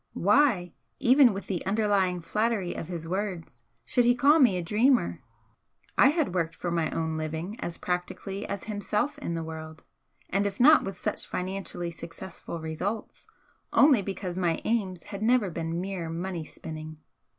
Why, 0.17 0.73
even 0.97 1.31
with 1.31 1.45
the 1.45 1.63
underlying 1.63 2.21
flattery 2.21 2.73
of 2.73 2.87
his 2.87 3.07
words, 3.07 3.61
should 3.85 4.03
he 4.03 4.15
call 4.15 4.39
me 4.39 4.57
a 4.57 4.63
dreamer? 4.63 5.21
I 5.95 6.07
had 6.07 6.33
worked 6.33 6.55
for 6.55 6.71
my 6.71 6.89
own 6.89 7.17
living 7.19 7.55
as 7.59 7.77
practically 7.77 8.43
as 8.47 8.63
himself 8.63 9.19
in 9.19 9.35
the 9.35 9.43
world, 9.43 9.83
and 10.27 10.47
if 10.47 10.59
not 10.59 10.83
with 10.83 10.97
such 10.97 11.27
financially 11.27 11.91
successful 11.91 12.59
results, 12.59 13.27
only 13.73 14.01
because 14.01 14.39
my 14.39 14.59
aims 14.65 15.03
had 15.03 15.21
never 15.21 15.51
been 15.51 15.79
mere 15.79 16.09
money 16.09 16.45
spinning. 16.45 16.97